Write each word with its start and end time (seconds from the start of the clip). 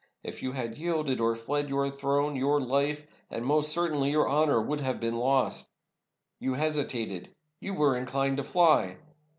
If 0.23 0.41
you 0.41 0.53
had 0.53 0.79
yielded 0.79 1.21
or 1.21 1.35
fled, 1.35 1.69
your 1.69 1.91
throne, 1.91 2.35
your 2.35 2.59
life, 2.59 3.03
and 3.29 3.45
most 3.45 3.71
cer 3.71 3.87
tainly 3.87 4.09
your 4.09 4.27
honor, 4.27 4.59
would 4.59 4.81
have 4.81 4.99
been 4.99 5.17
lost. 5.17 5.69
You 6.39 6.55
hesitated. 6.55 7.35
You 7.59 7.75
were 7.75 7.95
inclined 7.95 8.37
to 8.37 8.43
fly. 8.43 8.97